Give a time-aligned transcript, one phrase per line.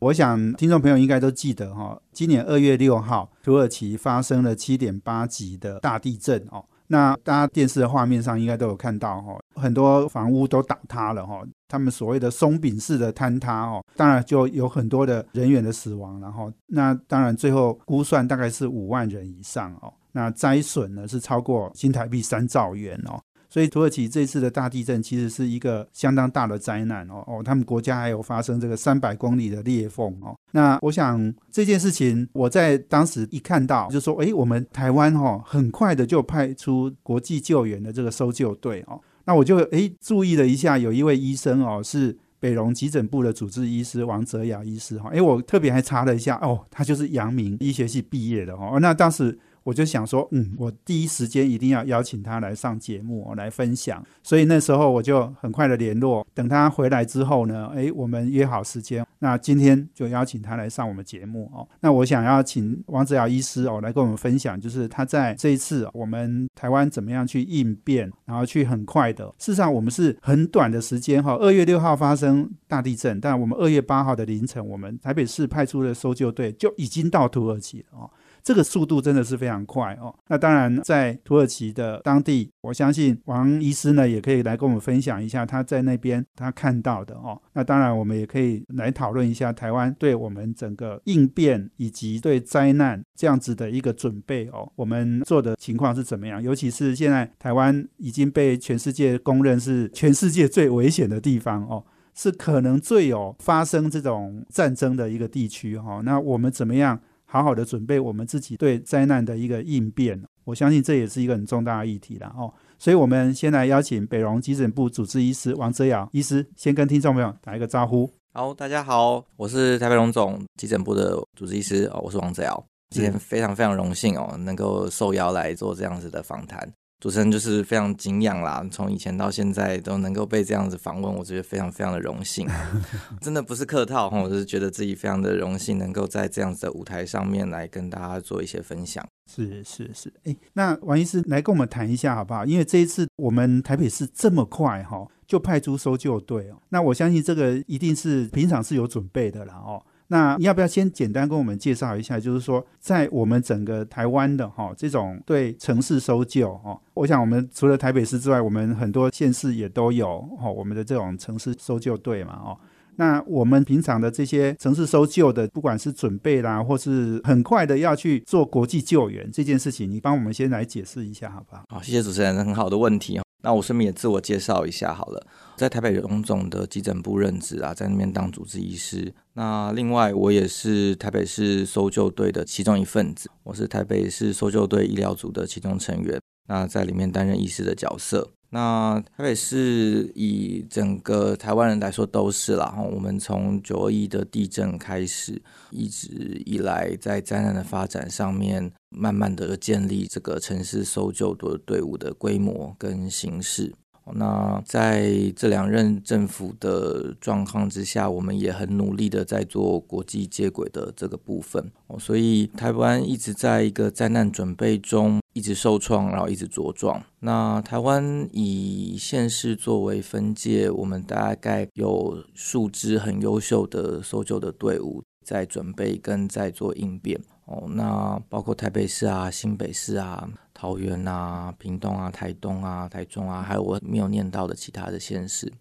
[0.00, 6.62] 我想听众朋友应该都记得哈，今年二月六号，土耳其发生了七点八级的大地震哦。
[6.88, 11.42] 那大家电视的画面上应该都有看到哈，很多房屋都倒塌了哈。
[11.66, 19.92] 他们所谓的松饼式的坍塌哦，当然就有很多的人员的死亡，然后那当然最后估算大概是五万人以上哦。
[20.12, 23.20] 那灾损呢是超过新台币三兆元哦。
[23.56, 30.36] 所以土耳其这次的大地震其实是一个相当大的灾难哦哦，他们国家还有发生这个三百公里的裂缝哦。
[30.50, 39.00] 那我想这件事情，我在当时一看到就说，哎，我们台湾哈很快的就派出国际救援的这个搜救队哦。
[39.24, 45.08] 那我就哎注意了一下，有一位医生哦是北荣急诊部的主治医师王泽雅医师哈。
[45.14, 48.78] 哎，我特别还查了一下哦，他就是阳明医学系毕业的哦。
[48.82, 49.38] 那当时。
[49.66, 54.00] 我就想说，嗯，我第一时间一定要邀请他来上节目，来分享。
[54.22, 59.04] 所以那时候我就很快的联络，等他回来之后呢，诶，我们约好时间。
[59.18, 61.66] 那今天就邀请他来上我们节目哦。
[61.80, 69.26] 那我想要请王子尧医师哦来跟我们分享，就是他在这一次我们台湾怎么样去应变，然后去很快的。
[69.38, 78.08] 事实上，我们是很短的时间哈，二月六号发生大地震，但我们二月八号的凌晨，我们台北市派出的搜救队就已经到土耳其了哦。
[78.46, 80.14] 这个速度真的是非常快哦。
[80.28, 87.42] 那当然，在土耳其的当地，我相信王医师呢也可以来跟我们分享一下他在那边他看到的哦。
[87.54, 96.40] 那当然，我们也可以来讨论一下台湾对我们整个应变以及对灾难这样子的一个准备哦，我们做的情况是怎么样？
[96.40, 106.00] 尤其是现在台湾已经被全世界公认是全世界最危险的地方哦，是可能最有发生这种战争的一个地区哈。
[106.04, 107.00] 那我们怎么样？
[107.26, 112.52] 好好的准备我们自己对灾难的一个应变，我相信这也是一个很重大的议题了哦。
[112.78, 118.08] 所以，我们先来邀请北荣急诊部主治医师王泽尧医师，先跟听众朋友打一个招呼。
[118.32, 126.70] 好，大家好，我是台北荣总急诊部的主治医师哦，我是王泽尧，今天非常非常荣幸哦，能够受邀来做这样子的访谈。
[126.98, 132.48] 主持人就是非常敬仰啦，从以前到现在都能够被这样子访问，我觉得非常非常的荣幸，
[133.20, 139.06] 真的不是客套哈，我是觉得自己非常的荣幸，能够在这样子的舞台上面来跟大家做一些分享。
[139.30, 142.46] 是是是，哎，那王医师来跟我们谈一下好不好？
[142.46, 149.84] 因为这一次我们台北市这么快哈，就派出搜救队哦，那我相信这个一定是平常是有准备的啦哦。
[150.08, 152.18] 那要不要先简单跟我们介绍一下？
[152.20, 162.56] 就是说，在我们整个台湾的哈这种对城市搜救哈，我想我们除了台北市之外，我们很多县市也都有哈我们的这种城市搜救队嘛哦。
[162.98, 171.64] 那我们平常的这些城市搜救的，不管是准备啦，或是很快的要去做国际救援这件事情，你帮我们先来解释一下好不好？
[171.68, 175.26] 好，谢谢主持人，很好的问题那我顺便也自我介绍一下好了，
[175.56, 179.14] 在台北荣总的急诊部任职啊，在那边当主治医师。
[179.34, 186.20] 那另外，我也是台北市搜救队的其中一份子，我是台北市搜救队医疗组的其中成员。
[186.48, 188.32] 那在里面担任医师的角色。
[188.50, 192.76] 那台北市以整个台湾人来说都是啦。
[192.92, 203.74] 我们从九二一的地震开始，一直以来在灾难的发展上面，慢慢的建立这个城市搜救的队伍的规模跟形式。
[204.14, 211.72] 那在这两任政府的状况之下，我们也很努力的在做国际接轨的这个部分。
[211.98, 215.20] 所以台湾一直在一个灾难准备中。
[215.36, 216.98] 一直受创，然后一直茁壮。
[217.20, 227.20] 那台湾以县市作为分界，我们大概有数支很优秀的搜救的队伍在准备跟在做应变。
[227.44, 235.52] 哦，那包括台北市啊、新北市啊、桃园啊、屏东啊、台东啊、台中啊，还有我没有念到的其他的县市。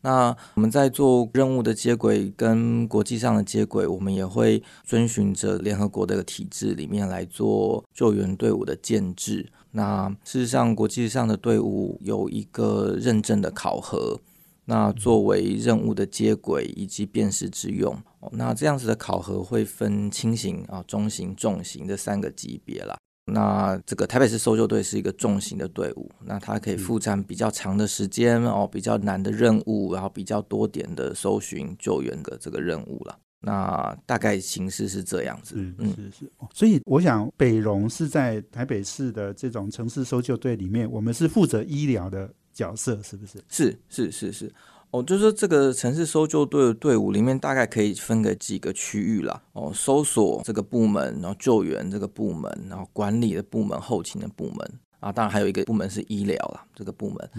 [0.00, 9.50] 那我们在做任务的接轨跟国际上的接轨，我们也会遵循着联合国的体制里面来做救援队伍的建制。
[9.72, 14.20] 那事实上，国际上的队伍有一个认证的考核，
[14.64, 17.96] 那作为任务的接轨以及辨识之用。
[18.32, 22.96] 那这样子的考核会分轻型啊、中型、重型这三个级别啦。
[23.30, 33.18] 那这个台北市搜救队是一个重型的队伍，那它可以负担比较长的时间哦，比较难的任务，然后比较多点的搜寻救援的这个任务了。
[33.40, 35.54] 那大概形式是这样子。
[35.56, 43.38] 嗯是是，所以我想北荣是在台北市的这种城市搜救队里面，我们是负责医疗的角色，是不是？
[43.48, 44.52] 是是是是。
[44.90, 49.42] 哦，就是这个城市搜救队的队伍里面，大概可以分个几个区域啦。
[49.52, 54.80] 哦，搜索这个部门，然后救援这个部门，然后管理的部门，后勤的部门。
[55.00, 57.30] 啊，当然还有一个部门是医疗啦，这个部门。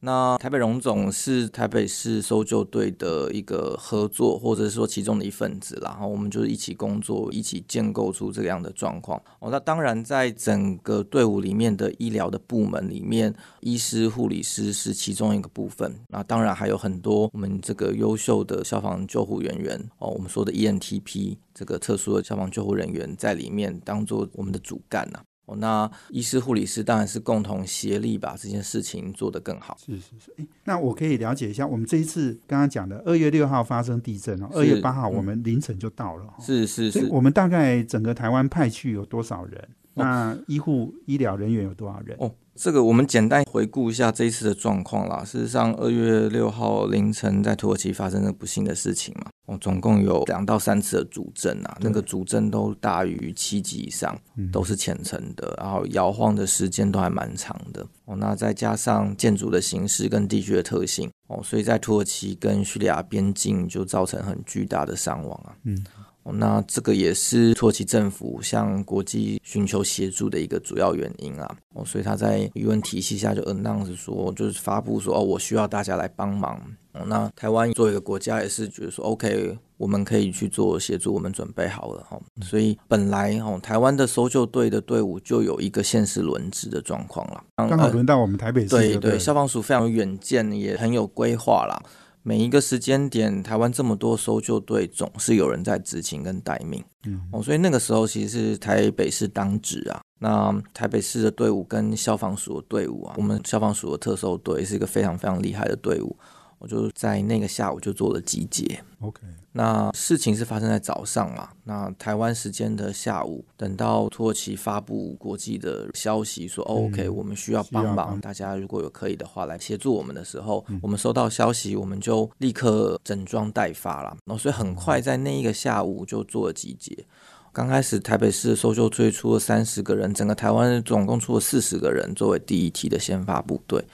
[0.00, 5.90] 那台北荣总是台北市搜救队的一个合作，或者是说其中的一份子啦。
[5.90, 9.20] 然后我们就是一起工作，一起建构出这样的状况。
[9.40, 15.92] 哦，那当然在整个队伍里面的医疗的部门里面，医师、护理师是其中一个部分。
[16.08, 25.20] 那当然还有很多我们这个优秀的消防救护人员哦，我们说的 ENTP 这个特殊的消防救护人员在里面当做我们的主干呐。
[25.48, 29.76] 哦，那医师、护理师当然是共同协力把这件事情做得更好。
[29.84, 36.34] 是是是，那我可以了解一下，我们这一次刚刚讲的二月六号发生地震哦，二月八号我们凌晨就到了。
[36.38, 39.68] 是是是，我们大概整个台湾派去有多少人？
[39.94, 42.16] 那医护医疗人员有多少人？
[42.20, 42.32] 哦。
[42.60, 45.22] 这个我们简单回顾一下这一次的状况啦。
[45.24, 49.30] 事实上，二月六号凌晨在土耳其发生了不幸的事情嘛。
[49.46, 54.18] 哦，总共有两到三次的主震啊，那个主震都大于七级以上，
[54.52, 57.86] 都是浅层的，然后摇晃的时间都还蛮长的。
[58.06, 65.54] 哦，那再加上建筑的形式跟地区的特性，哦，所以在土耳其跟叙利亚边境就造成很巨大的伤亡啊。
[65.62, 65.86] 嗯。
[66.32, 71.56] 那这个也是土耳其政府向国际寻求协助的一个主要原因啊。
[71.74, 76.60] 哦，所以他在舆论体系下就 announce 说，就是发布说，哦，我需要大家来帮忙。
[76.92, 82.18] 哦，那台湾作为一个国家也是觉得说，OK，我们可以去做协助，我们准备好了哈。
[82.42, 87.44] 所以本来哦，台湾的搜救队的队伍就有一个现实轮值的状况了。
[87.56, 88.68] 刚好轮到我们台北市。
[88.68, 91.80] 对对，消防署非常有远见，也很有规划啦。
[92.22, 96.84] 每一个时间点，台湾这么多搜救队，总是有人在执勤跟待命。
[97.06, 100.00] 嗯，哦，所以那个时候其实是台北市当值啊。
[100.20, 106.16] 那台北市的队伍跟消防署的队伍啊，我们消防署的特搜队是一个非常非常厉害的队伍。
[106.58, 108.82] 我就在那个下午就做了集结。
[109.00, 109.22] OK，
[109.52, 111.50] 那事情是发生在早上嘛？
[111.64, 124.16] 那台湾时间的下午，等到土耳其发布国际的消息说 OK，我们需要帮忙，大家如果有可以的话来协助我们的时候，我们收到消息，我们就立刻整装待发了。
[124.24, 127.06] 然后所以很快在那一个下午就做了集结。
[127.52, 133.84] 刚开始台北市的搜救队出了三十个人，整个台湾总共出了四十个人作为第一梯的先发部队。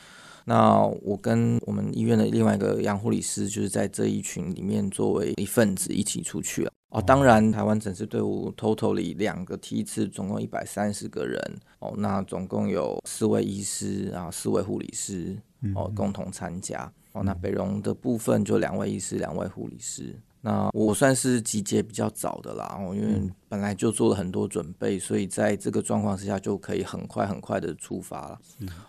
[0.44, 6.70] 那我跟我们医院的另外一个杨护理师，就是在这一群里面作为一份子一起出去了。
[6.90, 11.40] 哦，当然台湾整支队伍 totally 两个梯次，总共一百三十个人。
[11.80, 15.36] 哦，那总共有四位医师啊，四位护理师
[15.74, 16.92] 哦，共同参加。
[17.12, 20.14] 哦，那北荣的部分就两位医师，两位护理师。
[20.40, 23.20] 那我算是集结比较早的啦，哦，因为
[23.54, 28.36] 本来就做了很多准备，所以在这个状况之下就可以很快很快的出发了。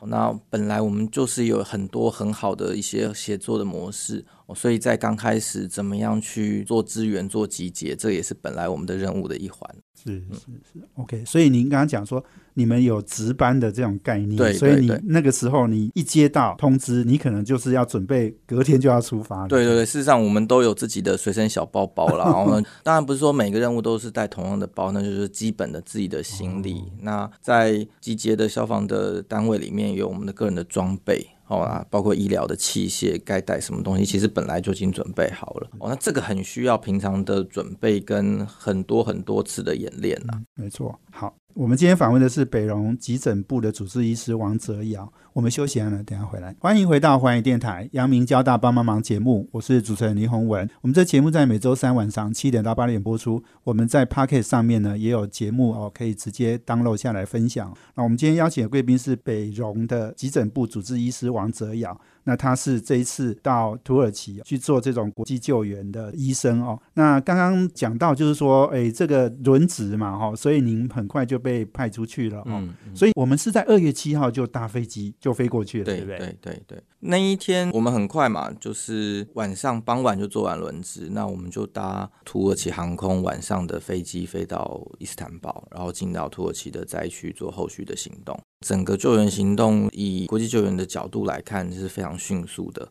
[0.07, 4.25] 那本来我们就是有很多很好的一些协作的模式，
[4.55, 9.69] 所以在刚开始怎么样去做资源、做集结，这也是本来我们的任务的一环。
[10.03, 11.23] 是是是，OK。
[11.25, 12.25] 所以您刚刚讲说。
[12.57, 19.45] 你们有值班的这种概念，对所以你那个时候你一接到通知，你可能就是要准备隔天就要出发。
[19.45, 22.23] 对对对，事实上我们都有自己的随身小包包了。
[22.23, 26.91] 然后呢当然不是说每个任务都是带同样的包，那就是基本的自己的行李。
[27.01, 31.27] 那在集结的消防的单位里面有我们的个人的装备。
[31.47, 35.69] 哦啊，包括医疗的器械该带什么东西，其实本来就已经准备好了。
[35.77, 40.41] 哦，那这个很需要平常的准备跟很多很多次的演练呐。
[40.55, 45.09] 没错，好，我们今天访问的是北荣急诊部的主治医师王泽尧。
[45.31, 46.53] 我们休息完了，等下回来。
[46.59, 50.69] 欢迎回到环宇电台阳明交大帮帮忙节目，我是主持人林宏文。
[50.81, 53.41] 我们这节目在每周三晚上七点到八点播出。
[53.63, 57.73] 我们在 Pocket 上面呢也有节目哦，可以直接 download 下来分享。
[57.95, 61.97] 那我们今天邀请的贵宾是北荣的急诊部主治医师王泽尧。
[62.25, 66.77] 那他是这一次到土耳其去做这种国际救援的医生哦。
[66.95, 72.61] 那刚刚讲到就是说，哎，这个轮值嘛，哈，所以您很快就被派出去了哦。
[72.93, 76.17] 所以我们是在二月七号就搭飞机就飞过去了，对不对？
[76.17, 76.83] 对对对。
[76.99, 88.35] 那一天我们很快嘛，就是晚上傍晚就做完轮值，那我们就搭土耳其航空晚上的飞机飞到伊斯坦堡，然后进到土耳其的灾区做后续的行动。
[88.61, 92.83] 整个救援行动以国际救援的角度来看是非常迅速的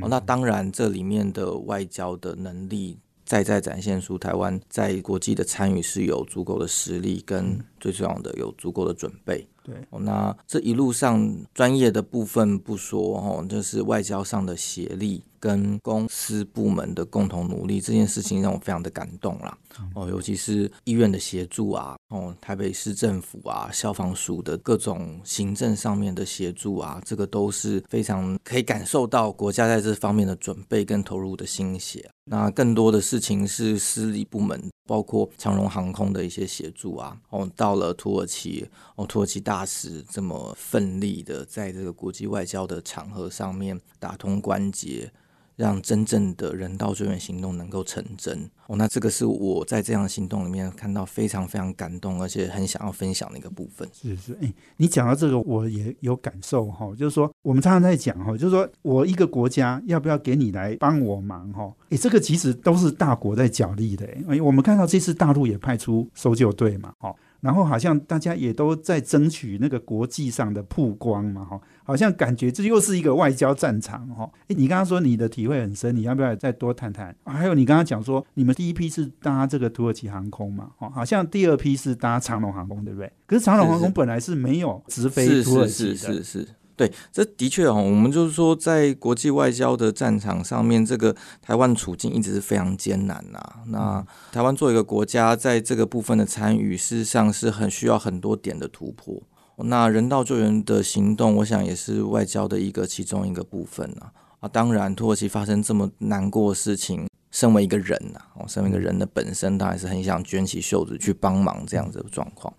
[0.00, 0.08] 哦。
[0.08, 9.46] 那当然，这里面的外交的能力再再展现出台湾在国际的参与是有足够的实力跟最重要的有足够的准备。
[9.62, 19.58] 对，哦，那这一路上专业的部分不说哦，就是外交上的协力跟公司部门的共同努力，这件事情让我非常的感动啦。
[19.94, 32.10] 哦，尤其是医院的协助啊，哦，台北市政府啊，消防署的各种行政上面的协助啊，这个都是非常可以感受到国家在这方面的准备跟投入的心血。
[32.24, 37.16] 那更多的事情是私立部门，包括长荣航空的一些协助啊。
[37.30, 45.10] 哦，到了土耳其，哦，土耳其大使这么奋力的在这个国际外交的场合上面打通关节。
[45.56, 53.88] 让真正的人道救援行动能够成真哦，那这个是我在这样的行动里面看到非常非常感动，而且很想要分享的一个部分。
[53.92, 61.70] 是是，哎，你讲到这个，我也有感受哈，就是说我们常常在讲哈，就是说我一个国家要不要给你来帮我忙哈？
[61.90, 64.06] 哎，这个其实都是大国在角力的。
[64.28, 67.14] 哎，我们看到这次大陆也派出搜救队嘛，哈。
[67.40, 74.30] 然后好像大家也都在争取那个国际上的曝光嘛，哈，好像感觉这又是一个外交战场，哈。
[74.48, 77.14] 哎，你刚刚说你的体会很深，你要不要再多谈谈？
[77.24, 83.10] 还有你刚刚讲说，你们第一批是搭这个土耳其航空嘛，哈，好像第二批是搭长龙航空，对不对？
[83.26, 86.48] 可是长龙航空本来是没有直飞土耳其的，是是是。
[86.80, 93.38] 对，这的确哦，我们就是说，在国际外交的战场上面，这个台湾处境一直是非常艰难呐。
[93.66, 99.22] 那台湾作为一个国家，在这个部分的参与，事实上是很需要很多点的突破。
[99.58, 104.06] 那人道救援的行动，我想也是外交的一个其中一个部分呐。
[104.38, 112.50] 啊，当然，土耳其发生这么难过的事情，身为一个人呐，哦，身为一个人的本身，当然是很想卷起袖子去帮忙这样子的状况。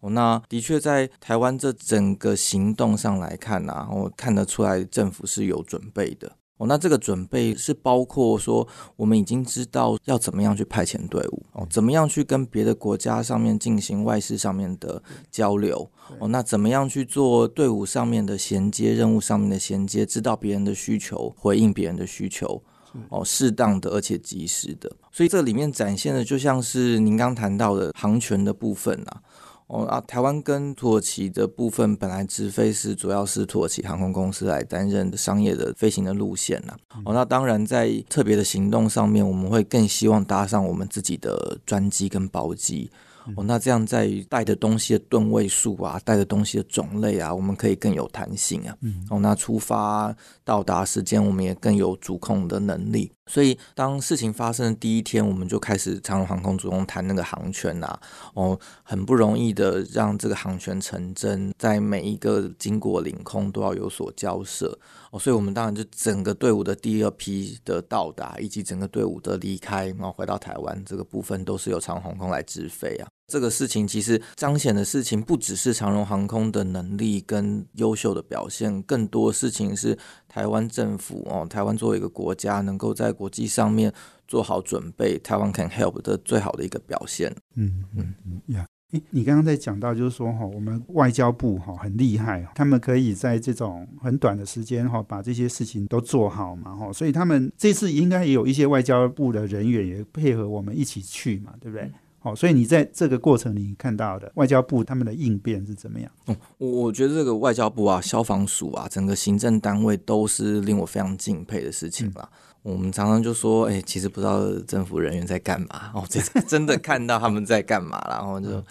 [0.00, 6.32] 哦，那的确在台湾这整个行动上来看呐，我看得出来政府是有准备的。
[6.56, 22.62] 哦，那这个准备是包括说，我们已经知道要怎么样去派遣队伍，哦，怎么样去跟别的国家上面进行外事上面的交流，哦，那怎么样去做队伍上面的衔接，任务上面的衔接，知道别人的需求，回应别人的需求，
[23.08, 24.90] 哦，适当的而且及时的。
[25.10, 29.22] 所以这里面展现的就像是您刚谈到的航权的部分啊。
[29.72, 36.76] 哦啊，台湾跟土耳其的部分本来直飞是主要是土耳其航空公司来担任商业的飞行的路线呐。
[37.04, 42.90] 哦，那当然在特别的行动上面，我们会更希望搭上我们自己的专机跟包机。
[43.36, 48.76] 哦，那这样在于带的东西的吨位数啊，带的东西的种类啊，我们可以更有弹性啊。
[48.80, 53.12] 嗯，哦，那出发到达时间，我们也更有主控的能力。
[53.26, 58.00] 所以，当事情发生的第一天，我们就开始长荣航空主动谈那个航权啊，
[58.34, 64.76] 哦，很不容易的让这个航权成真，在每一个经过领空都要有所交涉
[65.10, 73.08] 哦，所以我们当然就整个队伍的第二批的到达，以及整个队伍的离开，然后回到台湾这个部分，都是由长航空来直飞啊。
[73.26, 79.96] 这个事情其实彰显的事情不只是长荣航空的能力跟优秀的表现，更多事情是
[80.28, 83.92] 台湾政府哦，台湾作为一个国家能够在国际上面
[84.26, 87.32] 做好准备，台湾 can help 的最好的一个表现。
[87.54, 101.90] 嗯嗯嗯呀，诶，你刚刚在讲到就是说哈，我们外交部哈很厉害，他们可以在这种很短的时间哈把这些事情都做好嘛哈，所以他们这次应该也有一些外交部的人员也配合我们一起去嘛，对不对？
[102.22, 106.10] 好，所以你在这个过程里看到的外交部他们的应变是怎么样？
[106.26, 112.28] 嗯，我觉得这个外交部啊、消防署啊，整个行政单位都是令我非常敬佩的事情啦。
[112.62, 118.62] 我们常常就说，哎，其实不知道政府人员在干嘛 哦，这真的看到他们在干嘛，然 后就，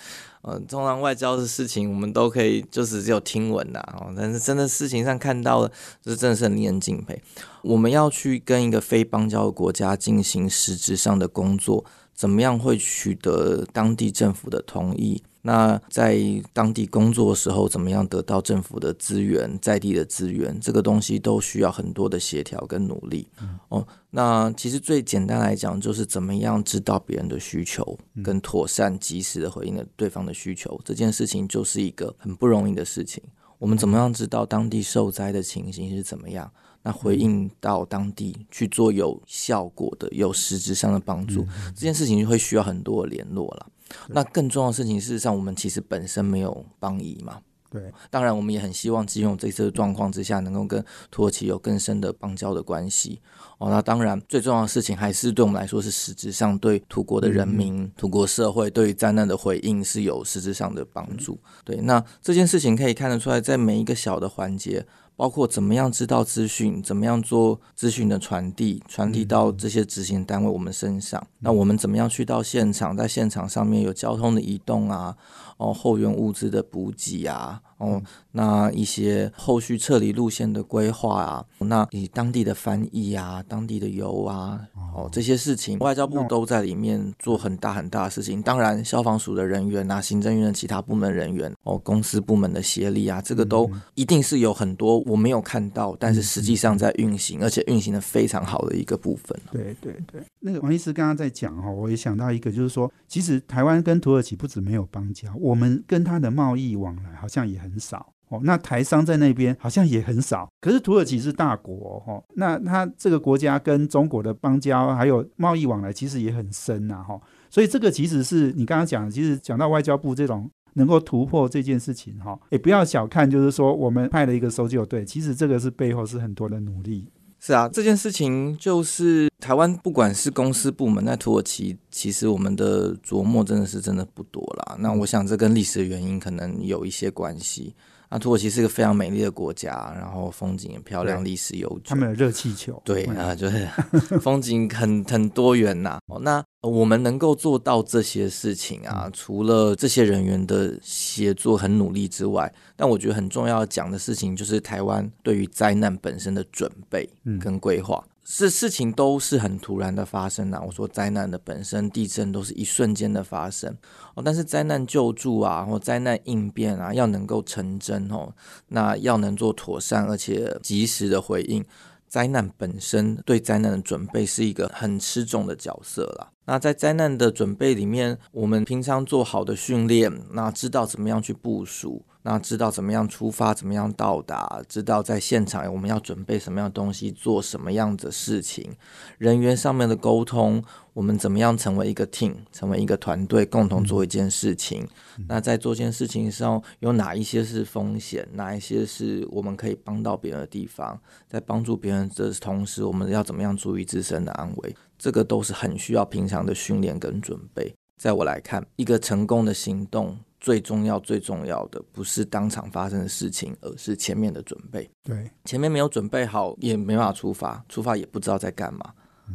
[0.42, 5.72] 呃，通常外交的事情我们都可以就是只有听闻的哦，但是真的事情上看到了，
[6.04, 7.22] 这真的是很令人敬佩。
[7.64, 11.86] 我们要去跟一个非邦交的国家进行实质上的工作。
[12.14, 15.24] 怎么样会取得当地政府的同意？
[15.50, 16.16] 那在
[16.54, 20.56] 当地工作的时候，怎么样得到政府的资源、在地的资源？
[20.60, 23.28] 这个东西都需要很多的协调跟努力。
[23.70, 30.80] 哦，那其实最简单来讲，就是怎么样知道别人的需求，跟妥善及时的回应了对方的需求。
[30.86, 33.24] 这件事情就是一个很不容易的事情。
[33.58, 36.52] 我们怎么样知道当地受灾的情形是怎么样？
[36.84, 43.66] 那回应到当地去做有效果的、有实质上的帮助，这件事情就会需要很多的联络了。
[44.08, 47.40] 那更重要的事情，事实上我们其实本身没有邦谊嘛。
[47.72, 53.22] 对，当然我们也很希望，基于这次的状况之下，能够跟土耳其有更深的邦交的关系。
[53.60, 61.38] 哦，那当然最重要的事情，还是对我们来说是实质上对土国的人民、土国社会对于灾难的回应是有实质上的帮助。
[61.64, 64.84] 对，那这件事情可以看得出来，在每一个小的环节。
[65.20, 71.22] 包括怎么样知道资讯，怎么样做资讯的传递，传递到这些执行单位我们身上。
[71.40, 75.18] 那我们怎么样去到现场，在现场上面有交通的移动啊，
[75.60, 77.62] 哦，后援物资的补给啊。
[77.80, 78.02] 哦，
[78.34, 84.60] 那一些后续撤离路线的规划啊，那以当地的翻译啊，当地的油啊，
[84.94, 88.42] 哦，这些事情，外交部都在里面做很大很大的事情。
[88.42, 99.40] 当然，消防署的人员啊，行政院的其他部门人员，哦，公司部门的协力啊，这个都一定是有很多我没有看到，但是实际上在运行，而且运行的非常好的一个部分。
[99.54, 107.70] 对对对，那个王医师刚刚在讲哈，我也想到一个，就是说，其实台湾跟土耳其不止没有邦交，我我们跟他的贸易往来好像也很。
[107.80, 110.52] 少哦，那台商在那边好像也很少。
[110.60, 117.20] 可是土耳其是大国哦，那他这个国家跟中国的邦交还有贸易往来其实也很深呐哈。
[117.50, 127.10] 所以这个其实是你刚刚讲，其实讲到外交部这种能够突破这件事情哈，也不要小看，就是说我们派了一个搜救队，其实这个是背后是很多的努力。
[127.50, 134.78] 是啊，这件事情就是台湾不管是公司部门在土耳其，其实我们的琢磨真的是真的不多啦。
[134.78, 137.74] 那我想这跟历史的原因可能有一些关系。
[138.12, 141.82] 那土耳其是一个非常美丽的国家，然后风景也漂亮，历史悠久。
[141.86, 143.68] 他们有热气球，对啊，就是
[144.20, 146.00] 风景很 很多元呐。
[146.22, 157.08] 那我们能够做到这些事情啊，除了这些人员的协作很努力之外，但我觉得很重要讲的事情就是台湾对于灾难本身的准备
[157.40, 158.04] 跟规划。
[158.32, 160.62] 是事情都是很突然的发生啊！
[160.64, 163.76] 我说灾难的本身，地震都是一瞬间的发生
[164.14, 164.22] 哦。
[164.24, 168.32] 但是灾难救助啊，或灾难应变啊，要能够成真哦，
[168.68, 171.66] 那要能做妥善而且及时的回应。
[172.08, 176.30] 灾难本身对灾难的准备是一个很吃重的角色啦。
[176.50, 182.04] 那在灾难的准备里面，我们平常做好的训练，那知道怎么样去部署。
[182.24, 188.72] 那知道怎么样出发，怎么样到达，知道在现场我们要准备什么样的东西，做什么样的事情，
[189.20, 190.62] 人员上面的沟通，
[190.94, 194.86] 我们怎么样成为一个 team，成为一个团队，共同做一件事情。
[195.28, 204.76] 那在做件事情上，有哪一些是风险，哪一些是我们可以帮到别人的地方，在帮助别人的同时，我们要怎么样注意自身的安危？
[205.00, 207.74] 这个都是很需要平常的训练跟准备。
[207.98, 210.16] 在我来看，一个成功的行动。
[210.42, 214.90] 最重要、最重要的不是当场发生的事情，而是前面的准备。
[215.04, 218.94] 对，前面没有准备好，也没法出发，出发也不知道在干嘛，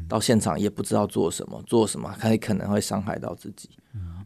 [0.09, 3.69] 到现场也不知道做什么，做什么还可能会伤害到自己。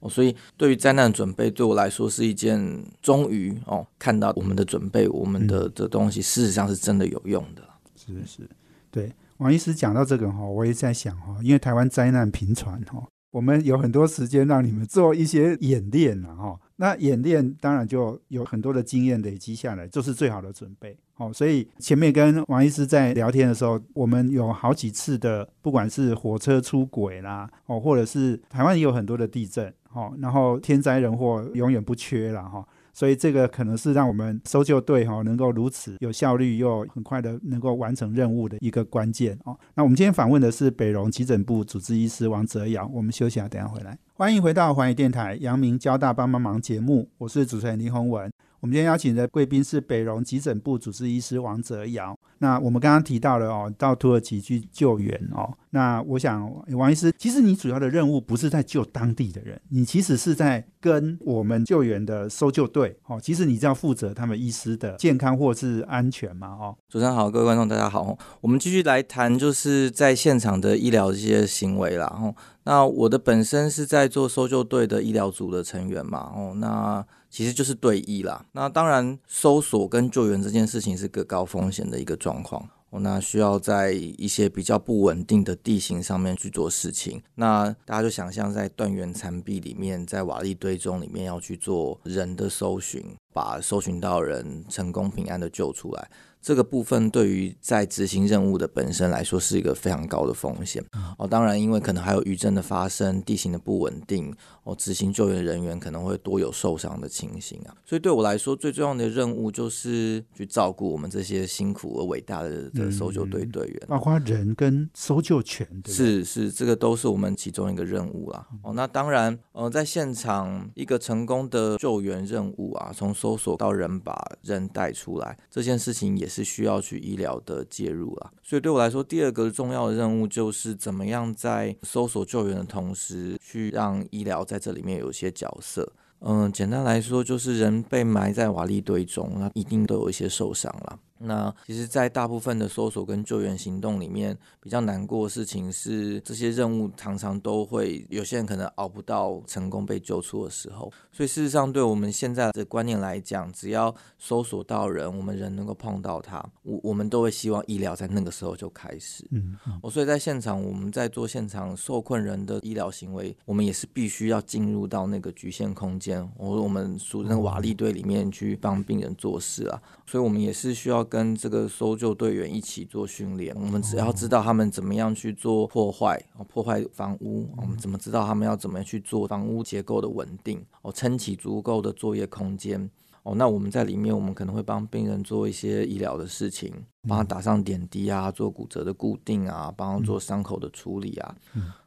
[0.01, 2.63] 哦，所以对于灾难准备，对我来说是一件
[3.03, 7.63] 终于哦，看到我们的准备，我们的的东西，事实上是真的有用的。
[7.97, 8.49] 是是，
[8.89, 13.03] 对，王医师讲到这个哈，我也在想哈，因为台湾灾难频传哈。
[13.31, 20.97] 我们有很多时间让你们做一些演练了哈，那演练当然就有很多的经验累积下来，就是最好的准备。
[21.19, 32.67] 哦，所以前面跟王医师在聊天的时候，我们有好几次的，不管是火车出轨啦，哦，或者是台湾也有很多的地震，哦，然后天灾人祸永远不缺了哈。
[32.99, 39.57] 所以这个可能是让我们搜救队哈能够如此有效率又很快的能够完成任务的一个关键哦。
[39.77, 43.97] 那我们今天访问的是北荣急诊部主治医师王泽尧，我们休息下，等下回来。
[44.15, 48.29] 欢迎回到环宇电台阳明交大帮帮忙节目，我是主持人林宏文。
[48.59, 52.19] 我们今天邀请的贵宾是北荣急诊部主治医师王泽尧。
[52.39, 55.57] 那我们刚刚提到了哦，到土耳其去救援哦。
[55.71, 63.21] 那我想王医师，其实你主要的任务不是在救当地的人，你其实是在跟我们救援的搜救队哦。
[63.21, 66.77] 其实你这样负责他们医师的健康或是安全嘛哦。
[66.89, 68.17] 主持人好，各位观众大家好。
[68.41, 72.07] 我们继续来谈，就是在现场的医疗这些行为啦。
[72.21, 76.33] 哦，那我的本身是在做搜救队的医疗组的成员嘛。
[76.35, 77.05] 哦，那。
[77.31, 78.43] 其实就是对弈啦。
[78.53, 82.67] 那当然，搜索跟救援这件事情是个高风险的一个状况。
[82.91, 87.23] 那需要在一些比较不稳定的地形上面去做事情。
[87.35, 96.11] 那大家就想象在断垣残壁里面，在瓦砾堆中里面要去做人的搜寻，把搜寻到人成功平安的救出来。
[96.41, 100.83] 这个部分对于在执行任务的本身来说是一个非常高的风险
[101.19, 101.27] 哦。
[101.27, 107.75] 当然，因为可能还有余震的发生，地形的不稳定哦，执行救援人员可能会多有受伤的情形啊。
[107.85, 115.69] 所以对我来说，最重要的任务就是去照顾我们这些辛苦而伟大的的搜救队队员，包括人跟搜救犬。
[115.87, 118.47] 是是，这个都是我们其中一个任务啦。
[118.63, 126.28] 哦，那当然，呃，在现场一个成功的救援任务啊，从搜索到人把人带出来，这件事情也。
[126.29, 135.91] 是需要去医疗的介入啊，所以对我来说，第二个重要的任务就是怎么样在搜索救援的同时，去让医疗在这里面有一些角色。
[136.21, 140.99] 嗯，简单来说，就是人被埋在瓦砾堆中，那一定都有一些受伤了。
[141.21, 150.93] 那其实，在大部分的搜索跟救援行动里面，比较难过的事情是，这些任务常常都会有些人可能熬不到成功被救出的时候。
[151.11, 159.27] 所以，事实上，对我们现在的观念来讲，只要搜索到人，我们人能够碰到他，我我们都会希望医疗在那个时候就开始。
[159.33, 169.83] 嗯，哦，所以在现场，我们在做现场受困人的医疗行为，我们也是必须要进入到那个局限空间，我我们属那个瓦砾堆里面去帮病人做事啊。
[170.07, 171.08] 所以，我们也是需要。
[171.09, 182.89] 跟这个搜救队员一起做训练，我们只要知道他们怎么样去做破坏，破坏房屋，我们怎么知道他们要怎么样去做房屋结构的稳定，哦，撑起足够的作业空间，
[183.23, 186.73] 哦，那我们在里面，我们可能会帮病人做一些医疗的事情，
[187.09, 191.35] 帮他打上点滴啊，做骨折的固定啊，帮他做伤口的处理啊。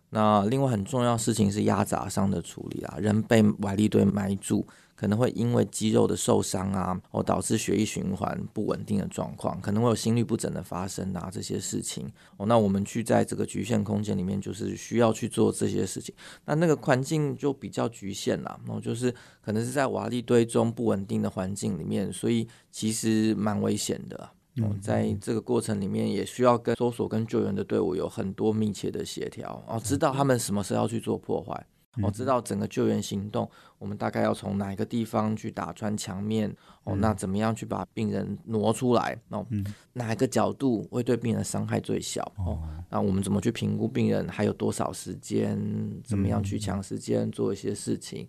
[0.09, 4.67] 那另外很重要事情是压砸伤的处理啊，人被瓦砾堆埋住。
[5.01, 16.13] 可能会因为肌肉的受伤啊，哦，导致血液循环不稳定的状况，可能会有心律不整的发生啊，这些事情哦，那我们去在这个局限空间里面，就是需要去做这些事情。
[16.45, 19.11] 那那个环境就比较局限了，然后就是
[19.41, 24.29] 可能是在瓦砾堆中不稳定的环境里面，所以其实蛮危险的。
[24.57, 31.65] 哦，在这个过程里面，也需要跟搜索跟救援的队伍有很多密切的协调哦，知道他们什么时候要去做破坏。
[32.01, 36.49] 我知道整个救援行动，我们大概要从哪一个地方去打穿墙面
[36.85, 36.95] 哦？
[36.95, 39.45] 那怎么样去把病人挪出来哦？
[39.91, 42.61] 哪一个角度会对病人伤害最小哦？
[42.89, 45.59] 那我们怎么去评估病人还有多少时间？
[46.05, 48.25] 怎么样去抢时间做一些事情？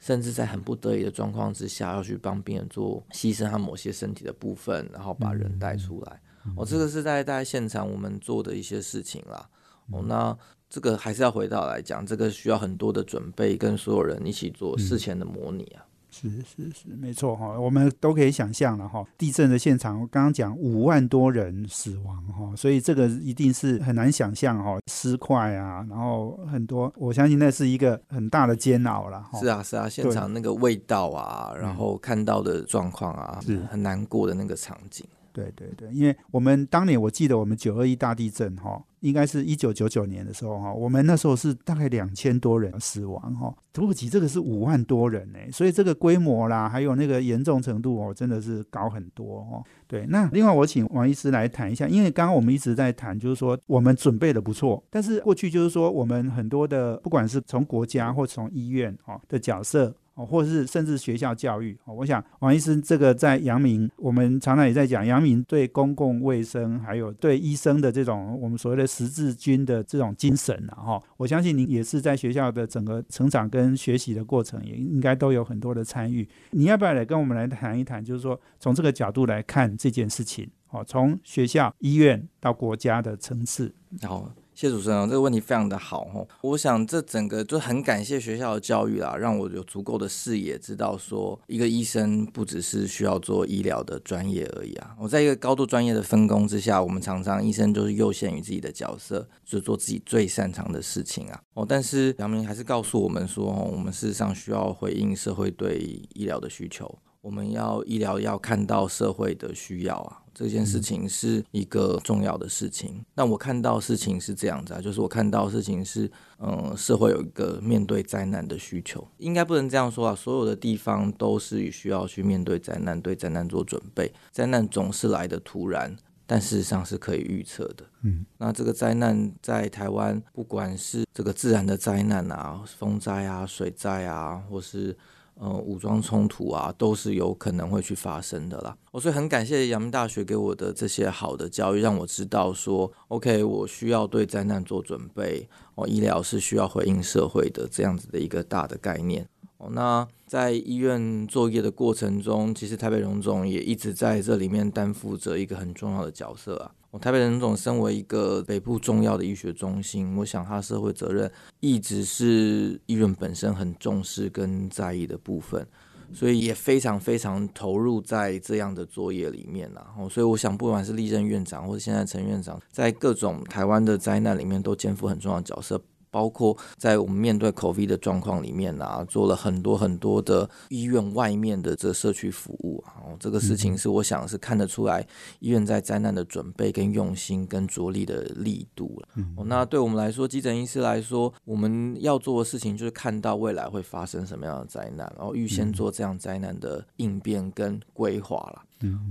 [0.00, 6.20] 甚至在很不得已的状况之下，要去帮病人做牺牲他某些身体的部分，然后把人带出来。
[6.56, 9.48] 哦，这个是在在现场我们做的一些事情啦。
[9.92, 10.36] 哦，那。
[10.74, 15.86] 这个还是要回到来讲，这个需要很多的准备，跟所有人一起做事前的模拟啊。
[16.10, 19.04] 是是是，没错哈，我们都可以想象了哈。
[19.16, 29.24] 地震的现场，我刚刚讲五万多人死亡哈，所以这个一定是很难想象哈，尸块啊，然后很多，我相信那是一个很大的煎熬了。
[29.40, 35.06] 是啊是啊，现场那个味道啊，然后看到的状况啊，是很难过的那个场景。
[35.34, 49.64] 对对对，因为我们当年我记得我们九二一大地震哈，应该是一九九九年的时候哈，我们那时候是大概两千多人死亡哈，土耳其这个是五万多人呢，所以这个规模啦，还有那个严重程度哦，真的是高很多哦。
[49.88, 59.92] 对，那另外我请王医师来谈一下，因为刚刚我们一直在谈，就是说我们准备的不错，但是过去就是说我们很多的，不管是从国家或从医院哦的角色。
[60.14, 76.28] 哦，或是甚至学校教育哦，我想王医生这个在阳明，我们常常也在讲阳明对公共卫生，还有对医生的这种我们所谓的十字军的这种精神啊，哈，我相信您也是在学校的整个成长跟学习的过程，也应该都有很多的参与。
[76.52, 84.32] 你要不要来跟我们来谈一谈，就是说从这个角度来看这件事情，哦，从学校、医院到国家的层次，好。
[84.54, 86.24] 谢主持人，这个问题非常的好哈。
[86.42, 94.94] 我想这整个就很感谢学校的教育啦，让我有足够的视野，知道说一个医生不只是需要做医疗的专业而已啊。
[94.98, 101.42] 我在一个高度专业的分工之下，我们常常医生都是优先于自己的角色，就做自己最擅长的事情啊。
[101.54, 105.78] 哦，但是杨明还是告诉我们说，哦我们事实上需要回应社会对
[106.14, 106.98] 医疗的需求。
[107.24, 113.02] 我们要医疗要看到社会的需要啊，这件事情是一个重要的事情。
[113.14, 120.14] 那我看到事情是这样子啊，就是我看到事情是，嗯，社会有一个面对灾难的需求，应该不能这样说啊。
[120.14, 124.12] 所有的地方都是需要去面对灾难，对灾难做准备。
[124.30, 127.86] 灾难总是来的突然，但事实上是可以预测的。
[128.02, 134.94] 嗯，那这个灾难在台湾，不管是这个自然的灾难啊，风灾啊，水灾啊，或是
[135.36, 138.76] 呃，武装冲突啊，都是有可能会去发生的啦。
[138.92, 145.48] 我所以很感谢阳明大学给我的这些好的教育，让我知道说，OK，我需要对灾难做准备。
[145.74, 149.28] 哦，医疗是需要回应社会的这样子的一个大的概念。
[149.58, 156.70] 哦，那在医院作业的过程中，其实台北荣总也一直在这里面担负着一个很重要的角色啊。
[156.98, 161.30] 台北人总身为一个北部重要的医学中心，我想他社会责任
[161.60, 165.66] 一直是医院本身很重视跟在意的部分，
[166.12, 175.80] 所以也非常非常投入在这样的作业里面然后，所以我想，不管是历任院长或者现在陈院长，在各种台湾的灾难里面都肩负很重要的角色。
[176.10, 185.06] 包括在我们面对 COVID 的状况里面啊，做了很多很多的医院外面的这社区服务啊，哦，这个事情是我想是看得出来
[185.40, 189.08] 医院在灾难的准备跟用心跟着力的力度了。
[189.36, 198.62] 哦，那对我们来说，急诊医师来说，我们要做的事情就是看到未来会发生什么样的灾难，然后预先做这样灾难的应变跟规划了。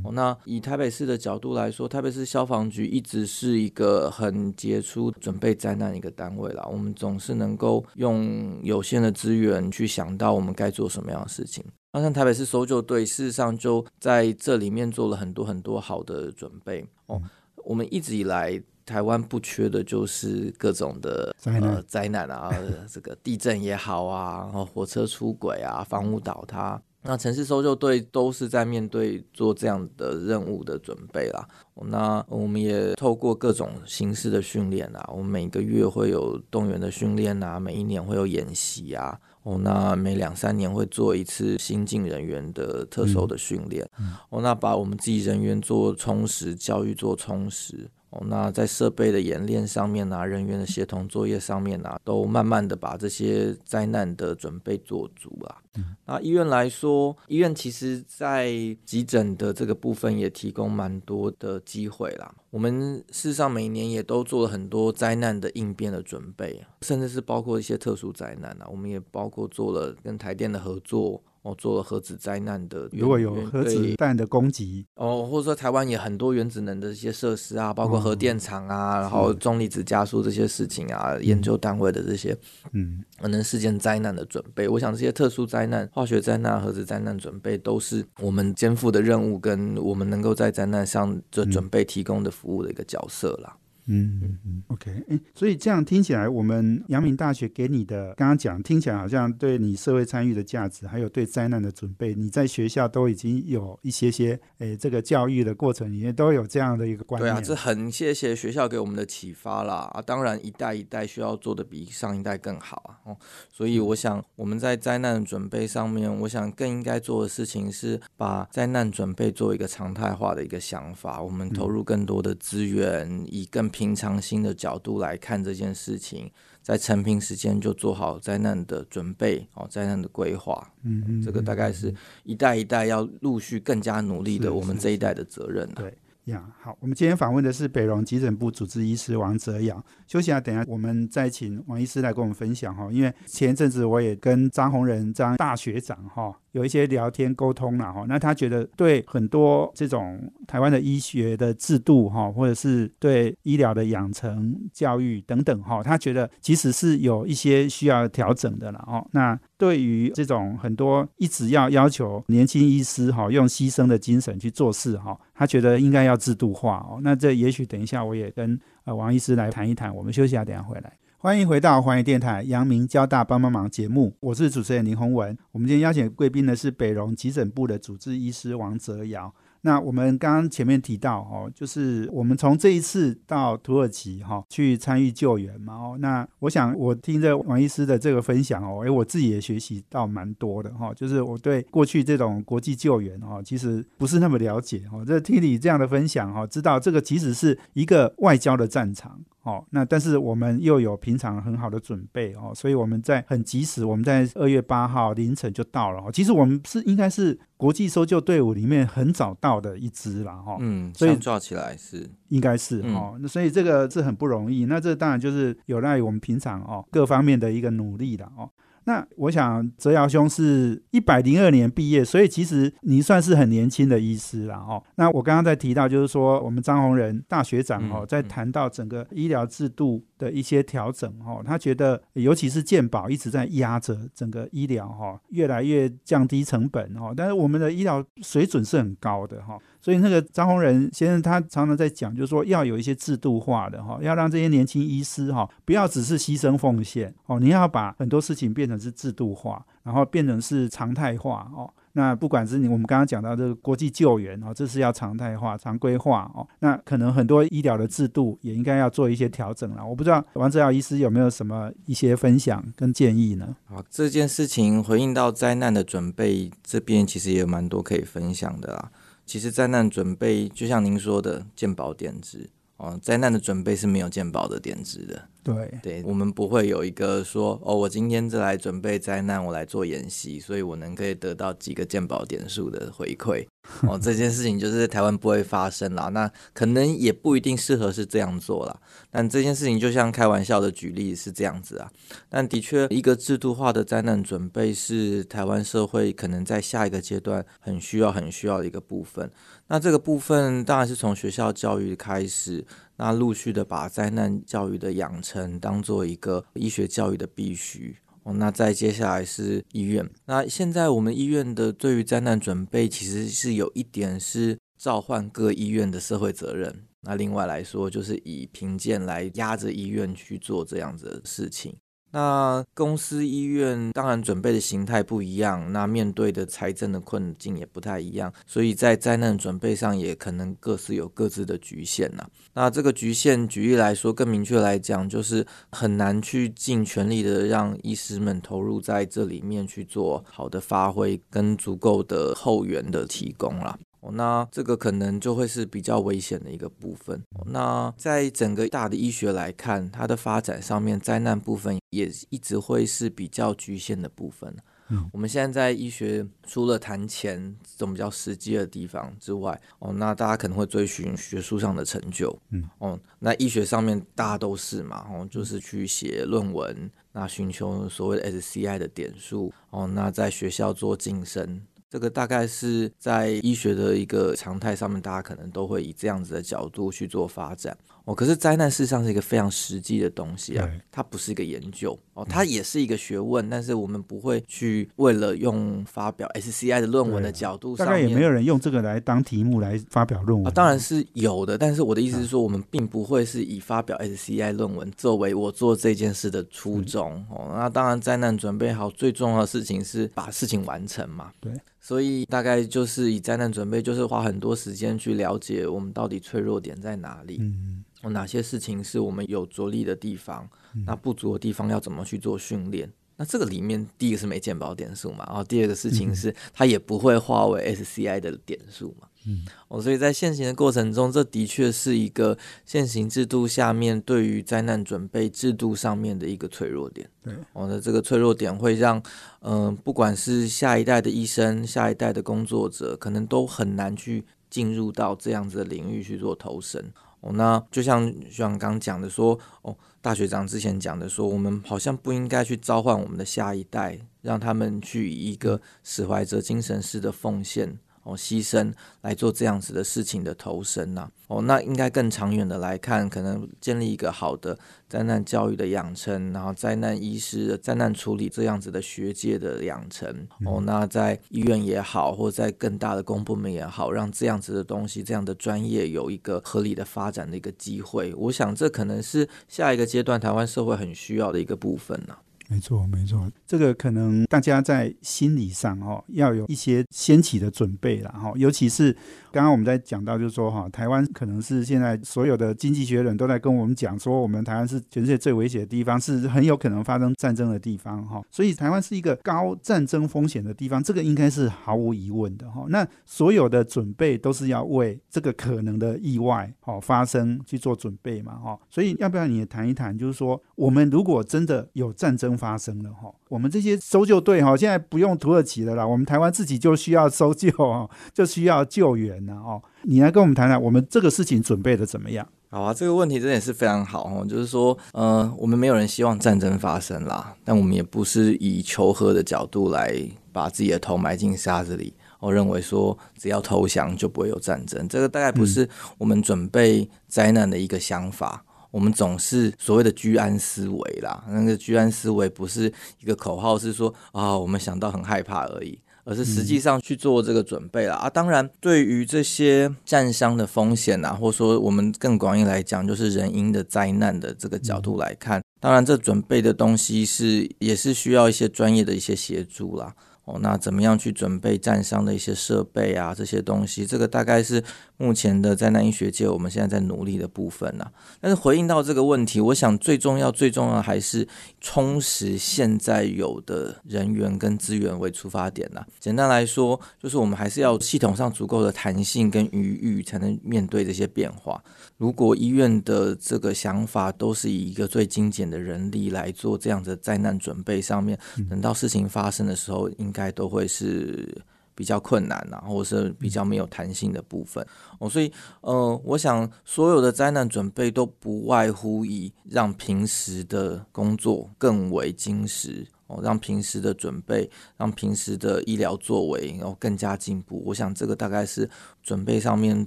[0.04, 6.64] 哦，那以台北市的角度来说，台北市消防局一直是一个很杰出准备灾难一个单位啦。
[6.72, 11.64] 我们总是能够用有限的资源去想到我们该做什么样的事情。
[11.94, 16.84] 那像台北市搜救队，事实上就在这里面做了很多很多好的准备。
[17.06, 17.22] 哦，
[17.58, 22.52] 我们一直以来台湾不缺的就是各种的灾难灾难啊，
[22.92, 26.82] 这个地震也好啊，然后火车出轨啊，房屋倒塌。
[27.06, 31.48] 那城市搜救队都是在面对做这样的任务的准备啦。
[31.76, 39.20] 那我们也透过各种形式的训练啊，我们每个月会有动员的训练啊，每一年会有演习啊。
[39.44, 43.88] 哦，那每两三年会做一次新进人员的特搜的训练。
[44.30, 47.90] 哦，那把我们自己人员做充实，教育做充实。
[48.14, 55.58] 哦，那在设备的演练上面啊，人员的协同作业上面啊，都慢慢的把这些灾难的准备做足了。
[56.06, 58.54] 那医院来说，医院其实在
[58.86, 62.32] 急诊的这个部分也提供蛮多的机会啦。
[62.52, 71.24] 我们事实上每年也都做了很多灾难的应变的准备，甚至是包括一些特殊灾难啊，我们也包括做了跟台电的合作。
[71.44, 82.36] 哦，做了核子灾难的，如果有核子弹的攻击，哦，或者说台湾也很多原子能的一些设施啊，包括核电厂啊，然后重离子加速这些事情啊，研究单位的这些，
[82.72, 93.54] 嗯，可能事件灾难的准备，我想这些特殊灾难、化学灾难、核子灾难准备，都是我们肩负的任务，跟我们能够在灾难上做准备提供的服务的一个角色啦。
[93.58, 107.34] 嗯嗯嗯，OK，哎，所以这样听起来，我们阳明大学给你的刚刚讲，听起来好像对你社会参与的价值，还有对灾难的准备，你在学校都已经有一些些，哎，这个教育的过程里面都有这样的一个观念。
[107.34, 110.02] 对啊，这很谢谢学校给我们的启发啦啊！
[110.02, 113.12] 当然，一代一代需要做的比上一代更好啊。
[113.12, 113.18] 哦，
[113.52, 126.32] 所以我想我们在灾难准备上面，我想更应该做的事情是把灾难准备做一个常态化的一个想法，我们投入更多的资源，以更平常心的角度来看这件事情，
[126.62, 130.72] 在成平时间就做好灾难的准备哦，灾难的规划。
[130.84, 135.68] 嗯嗯，这个大概是一代一代要陆续更加努力的，我们这一代的责任。
[135.74, 139.84] 对呀，好，我们今天访问的是北荣急诊部主治医师王泽阳。
[140.08, 142.88] 休息下，等下我们再请王医师来跟我们分享哈。
[142.92, 146.34] 因为前一阵子我也跟张宏仁张大学长哈。
[146.54, 159.04] 有一些聊天沟通了哈，那他觉得对很多这种台湾的医学的制度哈，或者是对医疗的养成教育等等哈，他觉得其实是有一些需要调整的了哦。
[159.14, 167.00] 那对于这种很多一直要要求年轻医师哈用牺牲的精神去做事哈，他觉得应该要制度化哦。
[167.02, 169.94] 那这也许等一下我也跟呃王医师来谈一谈。
[169.96, 170.94] 我们休息下，等下回来。
[171.18, 175.38] 欢迎回到华语电台阳明交大帮帮忙节目，我是主持人林宏文。
[175.54, 179.34] 我们今天邀请贵宾的是北荣急诊部的主治医师王泽尧。
[179.66, 199.22] 那我们刚刚前面提到哦，就是我们从这一次到土耳其哈去参与救援嘛哦，那我想我听着王医师的这个分享哦，诶，我自己也学习到蛮多的哈，就是我对过去这种国际救援哦，其实不是那么了解哦，这听你这样的分享哈，知道这个即使是一个外交的战场。
[199.44, 206.12] 哦，那但是我们又有平常很好的准备哦，所以我们在很及时，我们在二月八号凌晨就到了。
[206.12, 210.58] 其实我们是应该是国际搜救队伍里面很早到的一支了哈。
[210.62, 214.66] 嗯，所以抓起来是应该是哦，那所以这个是很不容易。
[214.66, 218.50] 那这当然就是有赖于我们平常哦各方面的一个努力了哦。
[218.86, 224.84] 那我想泽尧兄是一百零二年毕业，所以其实您算是很年轻的医师了哦。
[224.96, 239.58] 那我刚刚在提到，就是说我们张宏仁大学长哦，在谈到整个医疗制度的一些调整哦，他觉得尤其是健保一直在压着整个医疗哈，越来越降低成本哦，但是我们的医疗水准是很高的哈。
[239.84, 251.70] 所以那个张宏仁先生他常常在讲，就是说要有一些制度化的哈，要让这些年轻医师哈，不要只是牺牲奉献哦，你要把很多事情变成是制度化，然后变成是常态化哦。
[251.96, 256.48] 那不管是你我们刚刚讲到这个国际救援哦，这是要常态化、常规化哦。
[256.60, 259.86] 那可能很多医疗的制度也应该要做一些调整了。
[259.86, 263.56] 我不知道王志尧医师有没有什么一些分享跟建议呢？
[263.66, 268.90] 好，这件事情回应到灾难的准备这边，其实也有蛮多可以分享的啦。
[269.26, 283.46] 其实灾难准备就像您说的鉴宝点值哦，灾难的准备是没有鉴宝的点值的对，对我们不会有一个说哦，我今天这来准备灾难，我来做演习，所以我能可以得到几个鉴宝点数的回馈。
[283.88, 288.80] 哦，这件事情就是在台湾不会发生啦，那可能也不一定适合是这样做啦。
[289.10, 291.90] 但这件事情就像开玩笑的举例是这样子啊，
[292.30, 299.32] 但的确一个制度化的灾难准备是台湾社会可能在下一个阶段很需要、很需要的一个部分。
[299.68, 302.66] 那这个部分当然是从学校教育开始，
[302.98, 307.96] 那陆续的把灾难教育的养成当做一个医学教育的必须。
[308.24, 310.10] 哦，那再接下来是医院。
[310.26, 316.88] 那现在我们医院的对于灾难准备，其实是有一点是召唤各医院的社会责任。
[317.02, 321.76] 那另外来说，就是以评鉴来压着医院去做这样子的事情。
[322.14, 332.24] 那公司医院当然准备的形态不一样，那面对的财政的困境也不太一样，所以在灾难准备上也可能各自有各自的局限呐。
[332.54, 343.60] 那这个局限，举例来说，更明确来讲，就是很难去尽全力的让医师们投入在这里面去做好的发挥跟足够的后援的提供
[344.06, 344.12] 了。
[344.12, 347.22] 那这个可能就会是比较危险的一个部分。
[347.46, 354.56] 那在整个大的医学来看，它的发展上面，灾难部分也一直会是比较局限的部分。
[354.90, 362.38] 嗯，我们现在在医学除了谈钱这种比较实际的地方之外，哦，那大家可能会追寻学术上的成就。
[362.50, 369.54] 嗯，哦，那医学上面大家都是嘛，哦，就是去写论文，那寻求所谓的 SCI 的点数。
[369.70, 371.62] 哦，那在学校做晋升。
[371.94, 377.78] 这个大概是在医学的一个常态上面，大家可能都会以这样子的角度去做发展。
[378.06, 378.16] 哦。
[378.16, 390.48] 可是灾难事实上是一个非常实际的东西啊，它不是一个研究哦，它也是一个学问，但是我们不会去为了用发表 SCI 的论文的角度，大概也没有人用这个来当题目来发表论文。
[390.48, 397.54] 啊当然是有的，但是我的意思是说，我们并不会是以发表 SCI 论文作为我做这件事的初衷哦。
[397.56, 401.32] 那当然，灾难准备好最重要的事情是把事情完成嘛。
[401.40, 401.52] 对。
[401.80, 410.50] 所以大概就是以灾难准备，就是花很多时间去了解我们到底脆弱点在哪里，嗯，哪些事情是我们有着力的地方，
[410.86, 412.92] 那不足的地方要怎么去做训练。
[413.16, 419.08] 那这个里面第一个是没鉴宝点数嘛，然后第二个事情是它也不会化为 SCI 的点数嘛。
[419.26, 422.36] 嗯，哦，所以在现行的过程中，这的确是一个
[422.66, 427.08] 现行制度下面对于灾难准备制度上面的一个脆弱点。
[427.24, 429.02] 对，哦，那这个脆弱点会让，
[429.42, 436.92] 嗯，不管是下一代的医生、下一代的工作者，可能都很难去进入到这样子的领域去做投身。
[437.24, 447.80] 哦，那就像学长刚讲的说，哦，大学长之前讲的说，我们好像不应该去召唤我们的下一代，让他们去以一个使怀者精神式的奉献。
[448.04, 454.58] 哦，牺牲来做这样子的事情的投身呐，哦，那应该更长远的来看，可能建立一个好的
[454.90, 472.16] 灾难教育的养成，然后灾难医师、灾难处理这样子的学界的养成，哦，那在医院也好，或在更大的公部门也好，让这样子的东西、这样的专业有一个合理的发展的一个机会，我想这可能是下一个阶段台湾社会很需要的一个部分呢。
[472.54, 478.94] 没错，没错，这个可能大家在心理上哈要有一些先起的准备了哈，尤其是
[479.32, 492.66] 刚刚我们在讲到，就是说哈，台湾可能是现在所有的经济学人都在跟我们讲说，我们台湾是全世界最危险的地方，是很有可能发生战争的地方哈，所以台湾是一个高战争风险的地方，这个应该是毫无疑问的哈。
[492.70, 509.62] 那所有的准备都是要为这个可能的意外哈发生去做准备嘛哈，所以要不要你也谈一谈，就是说我们如果真的有战争，发生了哈，我们这些搜救队哈，现在不用土耳其的啦，我们台湾自己就需要搜救哦，就需要救援了哦。
[509.84, 512.28] 你来跟我们谈谈，我们这个事情准备的怎么样？
[512.50, 519.98] 好啊，这个问题真的是非常好哦，就是说，呃，我们没有人希望战争发生啦，但我们也不是以求和的角度来
[520.34, 528.44] 把自己的头埋进沙子里，我认为说只要投降就不会有战争，这个大概不是我们准备灾难的一个想法。
[528.74, 538.10] 我们总是所谓的居安思危啦，那个居安思危不是一个口号，是说啊，我们想到很害怕而已，而是实际上去做这个准备了啊。
[538.10, 549.94] 当然，对于这些战伤的风险啊，或者说我们更广义来讲，就是人因的灾难的这个角度来看，当然这准备的东西是也是需要一些专业的一些协助啦。
[550.26, 553.14] 哦，那怎么样去准备战伤的一些设备啊？
[553.14, 554.64] 这些东西，这个大概是
[554.96, 557.86] 目前的灾难医学界我们现在在努力的部分呢。
[558.22, 561.28] 但是回应到这个问题，我想最重要、最重要还是
[561.60, 565.86] 充实现在有的人员跟资源为出发点呐。
[566.00, 571.62] 简单来说，就是我们还是要系统上足够的弹性跟余裕，才能面对这些变化。
[571.98, 578.18] 如果医院的这个想法都是以一个最精简的人力来做这样的灾难准备，上面
[578.50, 581.36] 等到事情发生的时候，应应该都会是
[581.74, 584.64] 比较困难啊，或是比较没有弹性的部分
[585.00, 585.10] 哦。
[585.10, 597.62] 所以，呃，我想所有的灾难准备都不外乎以让平时的工作更为精实哦，让平时的准备，让平时的医疗作为，然后更加进步。
[597.66, 598.70] 我想这个大概是
[599.02, 599.86] 准备上面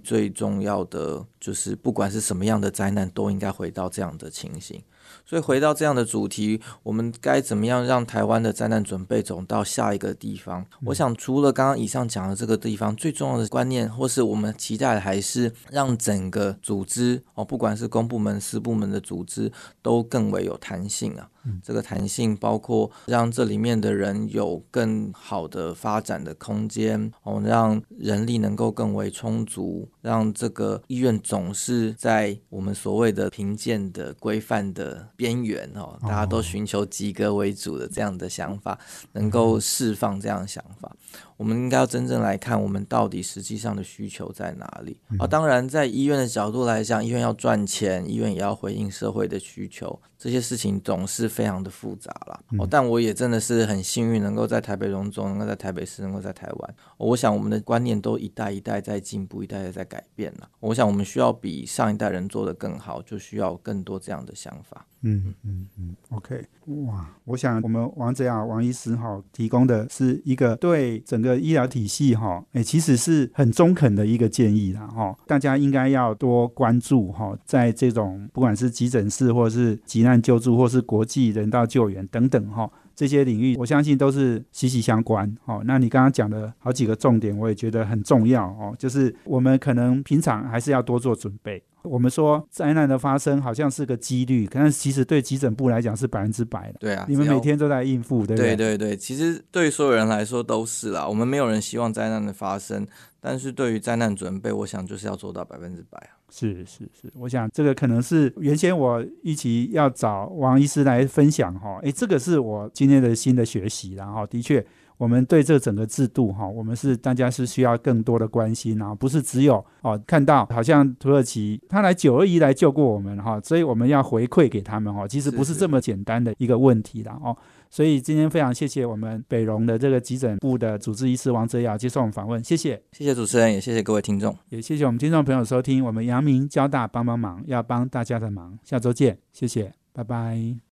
[0.01, 4.83] 最重要的，就是不管是什么样的灾难，都应该回到这样的情形。
[5.25, 10.64] 所以回到这样的主题，我们该怎么样让台湾的灾难准备走到下一个地方？
[10.85, 19.51] 我想除了刚刚以上讲的这个地方，最重要的观念，或是我们期待的，还是让整个组织哦，不管是公部门、私部门的组织，
[19.81, 21.29] 都更为有弹性啊。
[21.62, 38.78] 这个弹性包括让这里面的人有更好的发展的空间哦，让人力能够更为充足，让这个医院总是在我们所谓的评鉴的规范的边缘哦，大家都寻求及格为主的这样的想法，
[39.12, 40.94] 能够释放这样的想法。
[41.36, 45.26] 我们应该要真正来看，我们到底实际上的需求在哪里啊？
[45.26, 52.40] 当然，在医院的角度来讲，医院要赚钱，医院也要回应社会的需求，这些事情总是非常的复杂了。
[52.59, 56.74] 哦，但我也真的是很幸运，能够在台北荣总，能够在台北市，能够在台湾。
[56.96, 60.49] 我想，我们的观念都一代一代在进步，一代一代在改改变了。
[60.61, 64.84] 我想，我们需要比上一代人做的更好，就需要更多这样的想法。
[65.01, 66.44] 嗯嗯嗯，OK，
[66.86, 82.70] 哇，我想我们王泽雅王医师哈提供的是一个对整个医疗体系哈，哎，其实是很中肯的一个建议啦哈，大家应该要多关注哈，在这种不管是急诊室或者是急难救助或是国际人道救援等等哈。
[82.97, 85.32] 这些领域，我相信都是息息相关。
[85.44, 88.47] 哦，那你刚刚讲的好几个重点，我也觉得很重要。
[88.47, 91.62] 哦，就是我们可能平常还是要多做准备。
[91.82, 96.78] 我们说灾难的发生好像是个几率，但是其实对急诊部来讲是百分之百的。
[96.80, 98.57] 对啊，你们每天都在应付，对不对？
[98.57, 101.07] 对对对，其实对所有人来说都是啦。
[101.07, 102.84] 我们没有人希望灾难的发生，
[103.20, 106.16] 但是对于灾难准备，我想就是要做到百分之百啊。
[106.29, 114.64] 是是是，我想这个可能是原先我一起要找王医师来分享哈，诶，这个是我今天的新的学习，然后的确，
[114.99, 127.37] 我们对这整个制度哈，我们是大家是需要更多的关心然后，不是只有哦看到好像土耳其他来九二一来救过我们哈，所以我们要回馈给他们哈，其实不是这么简单的一个问题的哦。
[127.71, 140.67] 所以今天非常谢谢我们北荣的这个急诊部的主治医师王哲尧接受我们访问，谢谢，谢谢主持人，也谢谢各位听众，也谢谢我们听众朋友收听我们阳明交大帮帮忙，要帮大家的忙，下周见，谢谢，拜拜。